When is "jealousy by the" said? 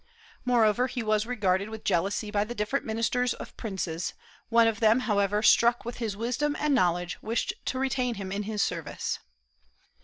1.83-2.55